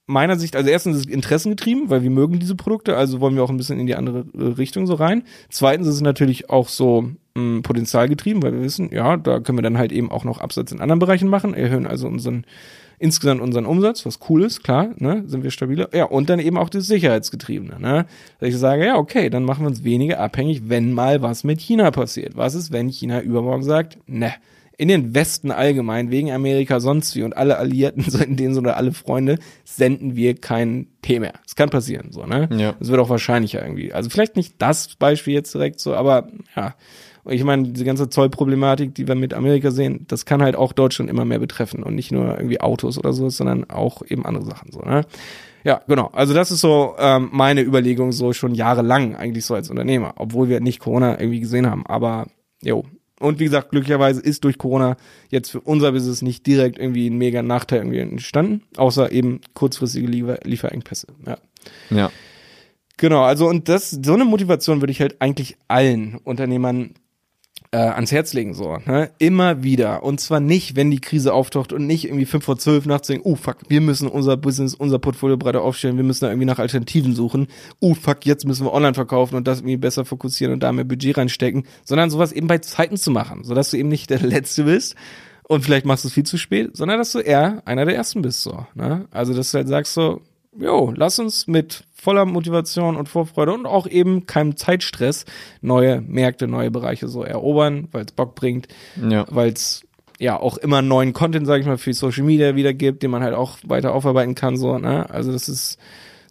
[0.04, 3.42] meiner Sicht, also erstens ist es interessengetrieben, weil wir mögen diese Produkte, also wollen wir
[3.42, 5.24] auch ein bisschen in die andere Richtung so rein.
[5.48, 9.58] Zweitens ist es natürlich auch so mh, hm, potenzialgetrieben, weil wir wissen, ja, da können
[9.58, 12.44] wir dann halt eben auch noch Absatz in anderen Bereichen machen, erhöhen also unseren
[12.98, 15.88] insgesamt unseren Umsatz, was cool ist, klar, ne, sind wir stabiler.
[15.92, 18.06] Ja, und dann eben auch das Sicherheitsgetriebene, ne.
[18.38, 21.60] Dass ich sage, ja, okay, dann machen wir uns weniger abhängig, wenn mal was mit
[21.60, 22.36] China passiert.
[22.36, 24.32] Was ist, wenn China übermorgen sagt, ne,
[24.78, 28.60] in den Westen allgemein, wegen Amerika sonst wie und alle Alliierten, so in denen so
[28.60, 31.34] oder alle Freunde, senden wir kein Tee mehr.
[31.44, 32.48] Das kann passieren, so, ne?
[32.56, 32.74] Ja.
[32.78, 33.92] Das wird auch wahrscheinlicher irgendwie.
[33.92, 36.74] Also vielleicht nicht das Beispiel jetzt direkt so, aber ja.
[37.28, 41.10] Ich meine, diese ganze Zollproblematik, die wir mit Amerika sehen, das kann halt auch Deutschland
[41.10, 44.72] immer mehr betreffen und nicht nur irgendwie Autos oder so, sondern auch eben andere Sachen,
[44.72, 45.02] so, ne?
[45.64, 46.10] Ja, genau.
[46.12, 50.48] Also das ist so ähm, meine Überlegung so schon jahrelang eigentlich so als Unternehmer, obwohl
[50.48, 51.84] wir nicht Corona irgendwie gesehen haben.
[51.86, 52.28] Aber
[52.62, 52.84] jo,
[53.18, 54.96] und wie gesagt, glücklicherweise ist durch Corona
[55.30, 60.06] jetzt für unser Business nicht direkt irgendwie ein mega Nachteil irgendwie entstanden, außer eben kurzfristige
[60.06, 61.08] Liefer Lieferengpässe.
[61.26, 61.38] Ja.
[61.90, 62.10] Ja.
[62.98, 66.94] Genau, also und das, so eine Motivation würde ich halt eigentlich allen Unternehmern
[67.76, 69.10] äh, ans Herz legen, so, ne?
[69.18, 70.02] Immer wieder.
[70.02, 73.28] Und zwar nicht, wenn die Krise auftaucht und nicht irgendwie fünf vor zwölf nachts denken,
[73.28, 76.58] oh fuck, wir müssen unser Business, unser Portfolio breiter aufstellen, wir müssen da irgendwie nach
[76.58, 77.48] Alternativen suchen.
[77.78, 80.86] Oh fuck, jetzt müssen wir online verkaufen und das irgendwie besser fokussieren und da mehr
[80.86, 84.64] Budget reinstecken, sondern sowas eben bei Zeiten zu machen, sodass du eben nicht der Letzte
[84.64, 84.94] bist
[85.42, 88.22] und vielleicht machst du es viel zu spät, sondern dass du eher einer der Ersten
[88.22, 89.06] bist, so, ne?
[89.10, 90.22] Also, dass du halt sagst so,
[90.58, 95.24] jo, lass uns mit voller Motivation und Vorfreude und auch eben keinem Zeitstress
[95.60, 98.68] neue Märkte, neue Bereiche so erobern, weil es Bock bringt,
[99.08, 99.26] ja.
[99.28, 99.82] weil es
[100.18, 103.22] ja auch immer neuen Content, sage ich mal, für Social Media wieder gibt, den man
[103.22, 105.10] halt auch weiter aufarbeiten kann, so, ne?
[105.10, 105.78] Also das ist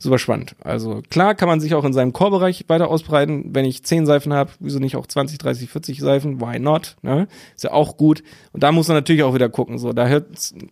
[0.06, 0.56] super spannend.
[0.64, 3.50] Also klar kann man sich auch in seinem Core-Bereich weiter ausbreiten.
[3.54, 6.40] Wenn ich 10 Seifen habe, wieso nicht auch 20, 30, 40 Seifen?
[6.40, 6.96] Why not?
[7.02, 7.28] Ne?
[7.56, 8.24] Ist ja auch gut.
[8.54, 9.78] Und da muss man natürlich auch wieder gucken.
[9.78, 10.22] So, da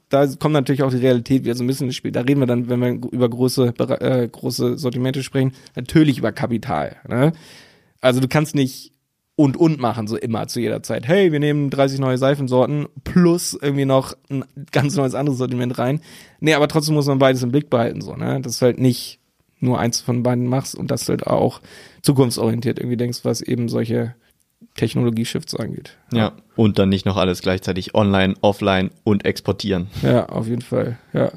[0.10, 2.12] da kommt natürlich auch die Realität wieder so ein bisschen ins Spiel.
[2.12, 6.96] Da reden wir dann, wenn wir über große, äh, große Sortimente sprechen, natürlich über Kapital.
[7.10, 7.34] Ne?
[8.00, 8.94] Also du kannst nicht
[9.36, 11.08] und und machen, so immer zu jeder Zeit.
[11.08, 16.02] Hey, wir nehmen 30 neue Seifensorten plus irgendwie noch ein ganz neues anderes Sortiment rein.
[16.40, 18.40] Nee, aber trotzdem muss man beides im Blick behalten, so, ne?
[18.42, 19.20] Das ist halt nicht
[19.64, 21.62] nur eins von beiden machst und dass du halt auch
[22.02, 24.16] zukunftsorientiert irgendwie denkst, was eben solche
[24.76, 25.98] Technologie-Shifts angeht.
[26.12, 26.18] Ja.
[26.18, 29.88] ja, und dann nicht noch alles gleichzeitig online, offline und exportieren.
[30.02, 31.32] Ja, auf jeden Fall, ja.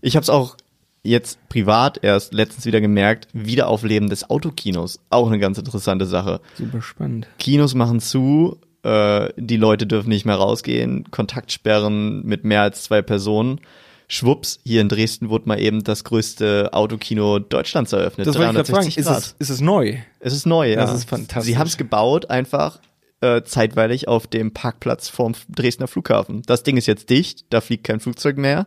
[0.00, 0.56] Ich habe es auch
[1.02, 5.00] jetzt privat erst letztens wieder gemerkt, Wiederaufleben des Autokinos.
[5.10, 6.40] Auch eine ganz interessante Sache.
[6.54, 7.28] Super spannend.
[7.38, 13.02] Kinos machen zu, äh, die Leute dürfen nicht mehr rausgehen, Kontaktsperren mit mehr als zwei
[13.02, 13.60] Personen
[14.08, 18.26] schwupps, hier in Dresden wurde mal eben das größte Autokino Deutschlands eröffnet.
[18.26, 18.88] Das wollte ich fragen.
[18.88, 19.98] Ist es, ist es neu?
[20.20, 20.76] Es ist neu, ja.
[20.76, 21.52] Das ist fantastisch.
[21.52, 22.80] Sie haben es gebaut, einfach
[23.20, 26.42] äh, zeitweilig auf dem Parkplatz vorm Dresdner Flughafen.
[26.46, 28.66] Das Ding ist jetzt dicht, da fliegt kein Flugzeug mehr.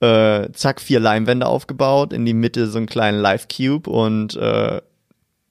[0.00, 4.80] Äh, zack, vier Leinwände aufgebaut, in die Mitte so einen kleinen Live-Cube und äh,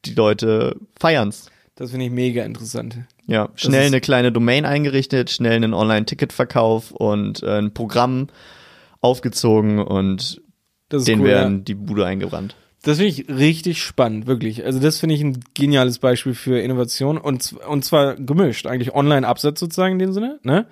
[0.06, 1.49] die Leute feiern's.
[1.75, 2.97] Das finde ich mega interessant.
[3.27, 8.30] Ja, schnell eine kleine Domain eingerichtet, schnell einen Online-Ticketverkauf und äh, ein Programm
[9.02, 10.42] aufgezogen und
[10.92, 11.64] den cool, werden ja.
[11.64, 12.56] die Bude eingebrannt.
[12.84, 14.64] Das finde ich richtig spannend, wirklich.
[14.64, 19.60] Also das finde ich ein geniales Beispiel für Innovation und, und zwar gemischt, eigentlich Online-Absatz
[19.60, 20.68] sozusagen in dem Sinne, ne?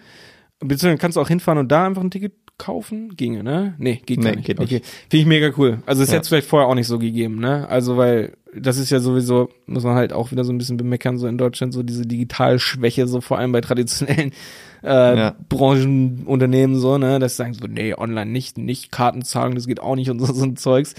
[0.60, 3.15] Beziehungsweise kannst du auch hinfahren und da einfach ein Ticket kaufen?
[3.18, 3.76] Ginge, ne?
[3.78, 4.46] Nee, geht Nee, gar nicht.
[4.46, 4.72] geht nicht.
[4.74, 4.82] Okay.
[5.10, 5.80] Finde ich mega cool.
[5.86, 6.13] Also es Ja.
[6.15, 7.68] hätte es vielleicht vorher auch nicht so gegeben, ne?
[7.70, 11.18] Also weil das ist ja sowieso, muss man halt auch wieder so ein bisschen bemeckern,
[11.18, 14.32] so in Deutschland, so diese Digitalschwäche, so vor allem bei traditionellen
[14.84, 15.36] äh, Ja.
[15.50, 17.20] Branchenunternehmen, so, ne?
[17.20, 20.44] Das sagen so, nee, online nicht, nicht Kartenzahlung, das geht auch nicht und so, so
[20.46, 20.96] ein Zeugs.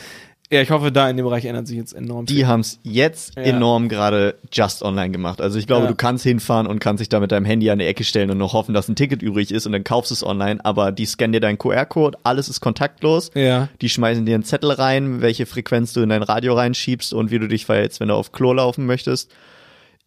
[0.51, 3.35] Ja, ich hoffe, da in dem Bereich ändert sich jetzt enorm Die haben es jetzt
[3.35, 3.43] Ja.
[3.43, 5.41] enorm gerade just online gemacht.
[5.41, 5.89] Also ich glaube, Ja.
[5.91, 8.39] du kannst hinfahren und kannst dich da mit deinem Handy an die Ecke stellen und
[8.39, 10.65] noch hoffen, dass ein Ticket übrig ist und dann kaufst du es online.
[10.65, 13.33] Aber die scannen dir deinen QR-Code, alles ist kontaktlos.
[13.35, 13.69] Ja.
[13.81, 17.41] Die schmeißen dir einen Zettel rein, welche Frequenz du in dein Radio reinschiebst und wie
[17.41, 19.33] du dich verhältst, wenn du auf Klo laufen möchtest.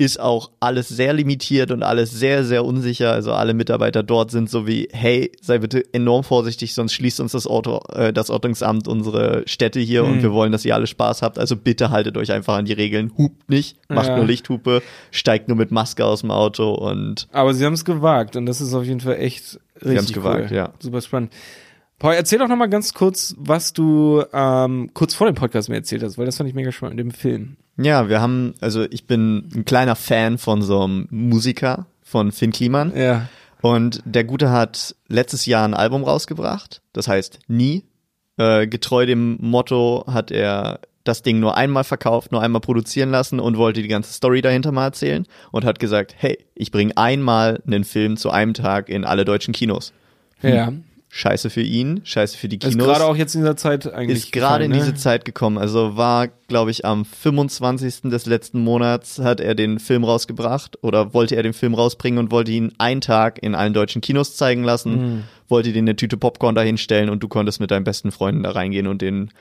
[0.02, 3.12] Ist auch alles sehr limitiert und alles sehr, sehr unsicher.
[3.12, 7.34] Also alle Mitarbeiter dort sind so wie, hey, sei bitte enorm vorsichtig, sonst schließt uns
[7.34, 10.22] das Auto, äh, das Ordnungsamt unsere Städte hier und Mhm.
[10.22, 11.38] wir wollen, dass ihr alle Spaß habt.
[11.38, 13.12] Also bitte haltet euch einfach an die Regeln.
[13.18, 14.16] Hupt nicht, macht Ja.
[14.16, 14.82] nur Lichthupe,
[15.12, 18.62] steigt nur mit Maske aus dem Auto und Aber sie haben es gewagt und das
[18.62, 20.56] ist auf jeden Fall echt richtig haben's gewagt, cool.
[20.56, 20.74] ja.
[20.80, 21.34] Super spannend.
[22.00, 25.76] Paul, erzähl doch noch mal ganz kurz, was du ähm, kurz vor dem Podcast mir
[25.76, 27.58] erzählt hast, weil das fand ich mega spannend, dem Film.
[27.82, 32.52] Ja, wir haben, also ich bin ein kleiner Fan von so einem Musiker, von Finn
[32.52, 32.94] Kliman.
[32.96, 33.28] Ja.
[33.62, 37.84] Und der Gute hat letztes Jahr ein Album rausgebracht, das heißt Nie.
[38.38, 43.40] Äh, getreu dem Motto hat er das Ding nur einmal verkauft, nur einmal produzieren lassen
[43.40, 47.62] und wollte die ganze Story dahinter mal erzählen und hat gesagt, hey, ich bringe einmal
[47.66, 49.94] einen Film zu einem Tag in alle deutschen Kinos.
[50.42, 50.72] Ja.
[51.12, 52.88] Scheiße für ihn, scheiße für die Das ist Kinos.
[52.98, 54.26] gerade auch jetzt in dieser Zeit eigentlich.
[54.26, 55.00] ist gerade in gefallen, diese ne?
[55.02, 55.58] Zeit gekommen.
[55.58, 58.12] Also war, glaube ich, am 25.
[58.12, 62.32] des letzten Monats hat er den Film rausgebracht oder wollte er den Film rausbringen und
[62.32, 65.24] wollte ihn einen Tag in allen deutschen Kinos zeigen lassen, Mhm.
[65.48, 68.86] wollte dir eine Tüte Popcorn dahinstellen und du konntest mit deinen besten Freunden da reingehen
[68.86, 69.32] und den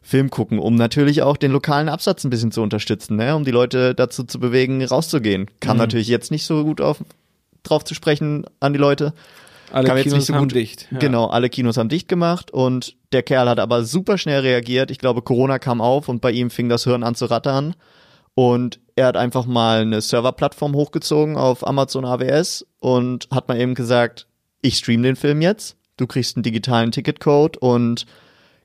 [0.00, 3.36] Film gucken, um natürlich auch den lokalen Absatz ein bisschen zu unterstützen, ne?
[3.36, 5.46] um die Leute dazu zu bewegen, rauszugehen.
[5.60, 5.80] Kam Mhm.
[5.82, 7.04] natürlich jetzt nicht so gut auf,
[7.64, 9.12] drauf zu sprechen an die Leute.
[9.72, 10.54] Alle Kinos nicht so haben gut.
[10.54, 10.88] dicht.
[10.90, 10.98] Ja.
[10.98, 14.90] Genau, alle Kinos haben dicht gemacht und der Kerl hat aber super schnell reagiert.
[14.90, 17.74] Ich glaube, Corona kam auf und bei ihm fing das Hirn an zu rattern.
[18.34, 23.74] Und er hat einfach mal eine Serverplattform hochgezogen auf Amazon AWS und hat mal eben
[23.74, 24.28] gesagt,
[24.62, 25.76] ich stream den Film jetzt.
[25.96, 28.06] Du kriegst einen digitalen Ticketcode und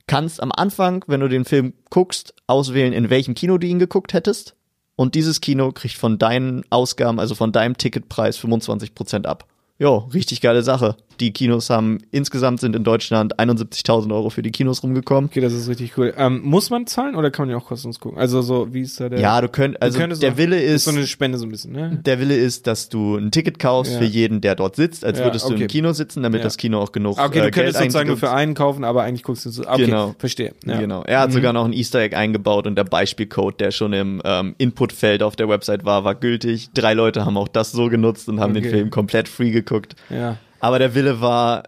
[0.06, 4.12] kannst am Anfang, wenn du den Film guckst, auswählen, in welchem Kino du ihn geguckt
[4.12, 4.54] hättest.
[4.96, 9.48] Und dieses Kino kriegt von deinen Ausgaben, also von deinem Ticketpreis 25% ab.
[9.78, 10.96] Jo, richtig geile Sache.
[11.20, 15.26] Die Kinos haben, insgesamt sind in Deutschland 71.000 Euro für die Kinos rumgekommen.
[15.30, 16.12] Okay, das ist richtig cool.
[16.16, 18.18] Ähm, muss man zahlen oder kann man ja auch kostenlos gucken?
[18.18, 19.20] Also so, wie ist da der?
[19.20, 22.00] Ja, du könnt, also könntest der Wille ist, so eine Spende so ein bisschen, ne?
[22.04, 23.98] der Wille ist, dass du ein Ticket kaufst Ja.
[23.98, 25.62] für jeden, der dort sitzt, als Ja, würdest du okay.
[25.62, 26.44] im Kino sitzen, damit Ja.
[26.44, 28.84] das Kino auch genug Ah, Okay, äh, du Geld könntest sozusagen nur für einen kaufen,
[28.84, 29.62] aber eigentlich guckst du so.
[29.66, 30.14] Okay, Genau.
[30.18, 30.52] verstehe.
[30.64, 31.02] Genau.
[31.04, 31.34] Er hat Mhm.
[31.34, 35.36] sogar noch ein Easter Egg eingebaut und der Beispielcode, der schon im ähm, Inputfeld auf
[35.36, 36.70] der Website war, war gültig.
[36.74, 38.72] Drei Leute haben auch das so genutzt und haben den Okay.
[38.72, 39.94] Film komplett free geguckt.
[40.10, 40.36] Ja.
[40.64, 41.64] Aber der Wille war,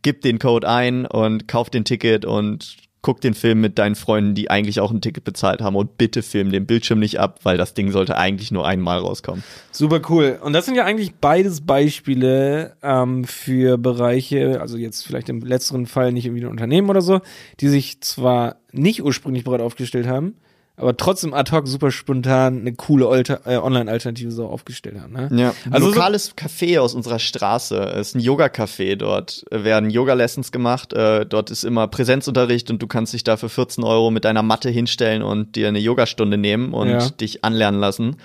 [0.00, 4.34] gib den Code ein und kauf den Ticket und guck den Film mit deinen Freunden,
[4.34, 7.58] die eigentlich auch ein Ticket bezahlt haben und bitte film den Bildschirm nicht ab, weil
[7.58, 9.44] das Ding sollte eigentlich nur einmal rauskommen.
[9.72, 10.38] Super cool.
[10.42, 15.84] Und das sind ja eigentlich beides Beispiele ähm, für Bereiche, also jetzt vielleicht im letzteren
[15.84, 17.20] Fall nicht irgendwie ein Unternehmen oder so,
[17.60, 20.36] die sich zwar nicht ursprünglich bereit aufgestellt haben,
[20.76, 25.12] aber trotzdem ad hoc super spontan eine coole Alter, äh, Online-Alternative so aufgestellt haben.
[25.14, 25.28] Ne?
[25.40, 27.76] Ja, Also so- lokales Café aus unserer Straße.
[27.78, 28.96] Es ist ein Yoga-Café.
[28.96, 30.92] Dort werden Yoga-Lessons gemacht.
[30.92, 34.42] Äh, dort ist immer Präsenzunterricht und du kannst dich da für 14 Euro mit deiner
[34.42, 37.08] Matte hinstellen und dir eine Yogastunde nehmen und Ja.
[37.10, 38.16] dich anlernen lassen.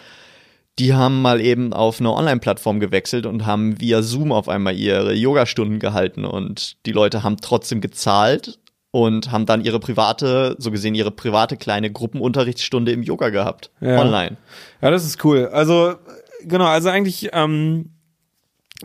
[0.79, 5.13] Die haben mal eben auf eine Online-Plattform gewechselt und haben via Zoom auf einmal ihre
[5.13, 8.57] Yogastunden gehalten und die Leute haben trotzdem gezahlt
[8.91, 13.71] und haben dann ihre private, so gesehen ihre private kleine Gruppenunterrichtsstunde im Yoga gehabt.
[13.79, 13.99] Ja.
[13.99, 14.37] Online.
[14.81, 15.47] Ja, das ist cool.
[15.47, 15.95] Also,
[16.43, 17.91] genau, also eigentlich ähm,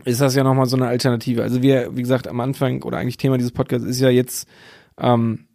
[0.05, 1.43] ist das ja nochmal so eine Alternative.
[1.43, 4.47] Also wir, wie gesagt, am Anfang oder eigentlich Thema dieses Podcasts ist ja jetzt,
[4.99, 5.46] ähm,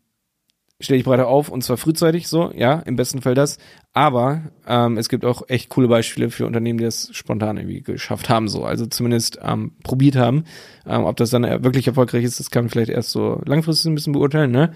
[0.82, 3.58] stell dich breiter auf und zwar frühzeitig so, ja, im besten Fall das.
[3.94, 8.30] Aber ähm, es gibt auch echt coole Beispiele für Unternehmen, die das spontan irgendwie geschafft
[8.30, 8.64] haben, so.
[8.64, 10.44] Also zumindest ähm, probiert haben.
[10.86, 13.94] Ähm, ob das dann wirklich erfolgreich ist, das kann man vielleicht erst so langfristig ein
[13.94, 14.72] bisschen beurteilen, ne?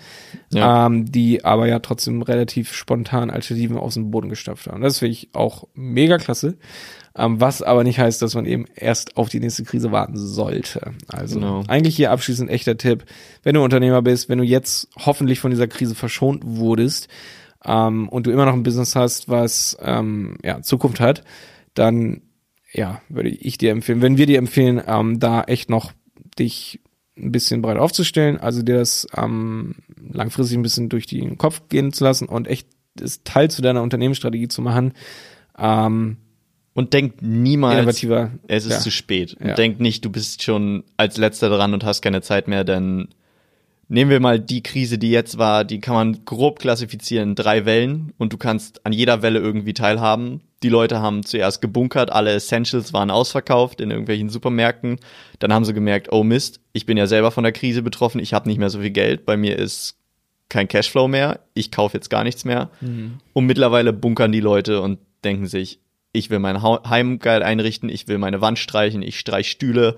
[0.52, 0.86] Ja.
[0.86, 4.82] Ähm, die aber ja trotzdem relativ spontan Alternativen aus dem Boden gestapft haben.
[4.82, 6.58] Das finde ich auch mega klasse.
[7.18, 10.92] Ähm, was aber nicht heißt, dass man eben erst auf die nächste Krise warten sollte.
[11.08, 11.62] Also Genau.
[11.66, 13.04] eigentlich hier abschließend echter Tipp,
[13.42, 17.08] wenn du Unternehmer bist, wenn du jetzt hoffentlich von dieser Krise verschont wurdest
[17.64, 21.24] ähm, und du immer noch ein Business hast, was ähm, ja, Zukunft hat,
[21.74, 22.20] dann
[22.72, 25.92] ja, würde ich dir empfehlen, wenn wir dir empfehlen, ähm, da echt noch
[26.38, 26.80] dich
[27.16, 29.76] ein bisschen breit aufzustellen, also dir das ähm,
[30.12, 33.82] langfristig ein bisschen durch den Kopf gehen zu lassen und echt das Teil zu deiner
[33.82, 34.92] Unternehmensstrategie zu machen.
[35.58, 36.18] Ähm,
[36.76, 38.30] Und denkt niemals, Innovativer.
[38.48, 38.78] es ist ja.
[38.80, 39.34] zu spät.
[39.40, 39.54] Und Ja.
[39.54, 43.08] denkt nicht, du bist schon als letzter dran und hast keine Zeit mehr, denn
[43.88, 47.64] nehmen wir mal die Krise, die jetzt war, die kann man grob klassifizieren in drei
[47.64, 50.42] Wellen und du kannst an jeder Welle irgendwie teilhaben.
[50.62, 54.98] Die Leute haben zuerst gebunkert, alle Essentials waren ausverkauft in irgendwelchen Supermärkten.
[55.38, 58.34] Dann haben sie gemerkt, oh Mist, ich bin ja selber von der Krise betroffen, ich
[58.34, 59.96] habe nicht mehr so viel Geld, bei mir ist
[60.50, 62.70] kein Cashflow mehr, ich kaufe jetzt gar nichts mehr.
[63.32, 65.80] Und mittlerweile bunkern die Leute und denken sich,
[66.16, 69.96] ich will mein Heim geil einrichten, ich will meine Wand streichen, ich streich Stühle,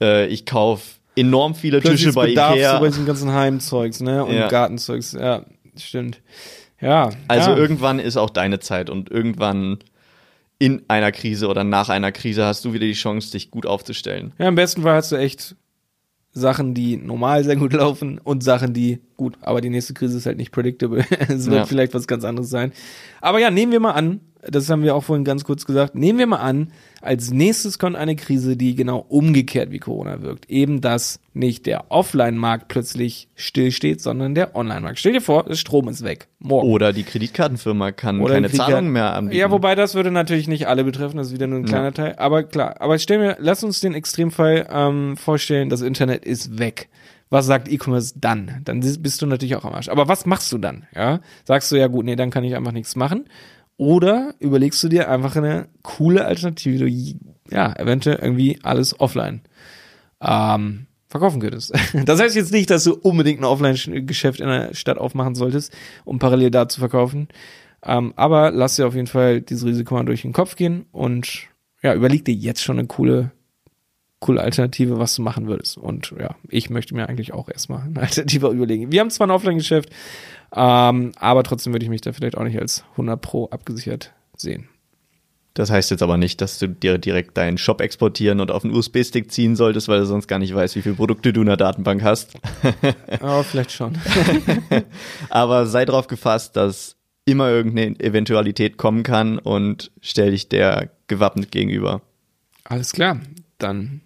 [0.00, 0.82] äh, ich kaufe
[1.16, 2.74] enorm viele Plötzlich Tische bei Bedarf Ikea.
[2.74, 4.24] so bei diesem ganzen Heimzeugs, ne?
[4.24, 4.48] Und Ja.
[4.48, 5.44] Gartenzeugs, ja,
[5.76, 6.20] stimmt.
[6.80, 7.10] Ja.
[7.28, 7.56] Also ja.
[7.56, 9.78] irgendwann ist auch deine Zeit und irgendwann
[10.58, 14.32] in einer Krise oder nach einer Krise hast du wieder die Chance, dich gut aufzustellen.
[14.38, 15.56] Ja, im besten Fall hast du echt
[16.32, 20.26] Sachen, die normal sehr gut laufen und Sachen, die gut, aber die nächste Krise ist
[20.26, 21.04] halt nicht predictable.
[21.28, 21.64] es wird Ja.
[21.66, 22.72] vielleicht was ganz anderes sein.
[23.20, 26.18] Aber ja, nehmen wir mal an, das haben wir auch vorhin ganz kurz gesagt, nehmen
[26.18, 26.72] wir mal an,
[27.02, 30.50] als nächstes kommt eine Krise, die genau umgekehrt wie Corona wirkt.
[30.50, 34.98] Eben, dass nicht der Offline-Markt plötzlich stillsteht, sondern der Online-Markt.
[34.98, 36.28] Stell dir vor, der Strom ist weg.
[36.38, 36.68] Morgen.
[36.68, 39.38] Oder die Kreditkartenfirma kann Oder keine Zahlungen mehr anbieten.
[39.38, 42.14] Ja, wobei das würde natürlich nicht alle betreffen, das ist wieder nur ein kleiner Teil.
[42.16, 46.88] Aber klar, aber stell mir, lass uns den Extremfall ähm, vorstellen, das Internet ist weg.
[47.30, 48.60] Was sagt E-Commerce dann?
[48.64, 49.88] Dann bist du natürlich auch am Arsch.
[49.88, 50.86] Aber was machst du dann?
[50.94, 53.26] Ja, sagst du ja gut, nee, dann kann ich einfach nichts machen.
[53.80, 59.40] Oder überlegst du dir einfach eine coole Alternative, wie du ja eventuell irgendwie alles offline
[60.20, 61.72] ähm, verkaufen könntest.
[62.04, 66.18] Das heißt jetzt nicht, dass du unbedingt ein Offline-Geschäft in der Stadt aufmachen solltest, um
[66.18, 67.28] parallel da zu verkaufen.
[67.82, 71.48] Ähm, aber lass dir auf jeden Fall dieses Risiko mal durch den Kopf gehen und
[71.82, 73.30] ja, überleg dir jetzt schon eine coole,
[74.18, 75.78] coole Alternative, was du machen würdest.
[75.78, 78.92] Und ja, ich möchte mir eigentlich auch erstmal eine Alternative überlegen.
[78.92, 79.88] Wir haben zwar ein Offline-Geschäft,
[80.54, 84.68] ähm, aber trotzdem würde ich mich da vielleicht auch nicht als 100 Pro abgesichert sehen.
[85.54, 88.74] Das heißt jetzt aber nicht, dass du dir direkt deinen Shop exportieren und auf einen
[88.74, 91.56] USB-Stick ziehen solltest, weil du sonst gar nicht weißt, wie viele Produkte du in der
[91.56, 92.34] Datenbank hast.
[93.20, 93.98] Aber vielleicht schon.
[95.28, 101.50] Aber sei darauf gefasst, dass immer irgendeine Eventualität kommen kann und stell dich der gewappnet
[101.50, 102.00] gegenüber.
[102.64, 103.20] Alles klar,
[103.58, 104.02] dann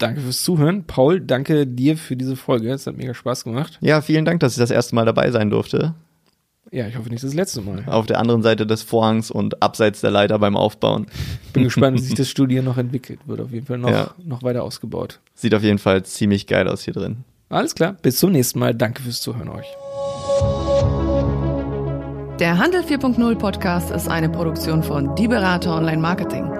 [0.00, 0.84] danke fürs Zuhören.
[0.84, 2.70] Paul, danke dir für diese Folge.
[2.72, 3.78] Es hat mega Spaß gemacht.
[3.80, 5.94] Ja, vielen Dank, dass ich das erste Mal dabei sein durfte.
[6.72, 7.82] Ja, ich hoffe nicht das letzte Mal.
[7.86, 11.06] Auf der anderen Seite des Vorhangs und abseits der Leiter beim Aufbauen.
[11.52, 13.18] Bin gespannt, wie sich das Studio noch entwickelt.
[13.26, 14.14] Wird auf jeden Fall noch, Ja.
[14.24, 15.18] noch weiter ausgebaut.
[15.34, 17.24] Sieht auf jeden Fall ziemlich geil aus hier drin.
[17.48, 18.74] Alles klar, bis zum nächsten Mal.
[18.74, 19.66] Danke fürs Zuhören euch.
[22.38, 26.59] Der Handel 4.0 Podcast ist eine Produktion von Die Berater Online Marketing.